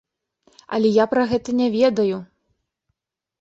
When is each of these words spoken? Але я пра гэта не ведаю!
Але 0.77 0.89
я 0.95 1.05
пра 1.11 1.25
гэта 1.33 1.49
не 1.59 1.67
ведаю! 1.77 2.17